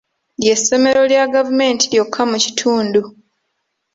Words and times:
Ly'essomero 0.41 1.01
lya 1.11 1.23
gavumenti 1.33 1.83
lyokka 1.91 2.21
mu 2.31 2.37
kitundu. 2.43 3.01